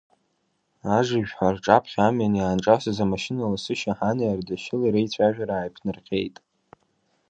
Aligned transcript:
Ажыжәҳәа 0.97 1.49
рҿаԥхьа 1.55 2.03
амҩан 2.07 2.33
иаанҿасыз 2.35 2.97
амашьына 3.03 3.51
ласы 3.51 3.73
Шьаҳани 3.79 4.31
Ардашьыли 4.33 4.93
реицәажәара 4.93 5.53
ааиԥнарҟьеит. 5.57 6.35